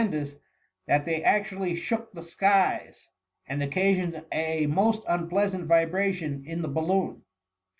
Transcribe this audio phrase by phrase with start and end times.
[0.01, 0.45] 197 dous,
[0.87, 3.07] that they actually shook the skies^
[3.45, 7.21] and occasioned a most unpleasant vibration in the* balloon.